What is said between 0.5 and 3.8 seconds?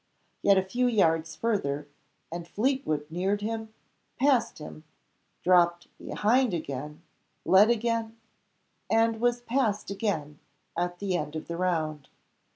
a few yards further, and Fleetwood neared him,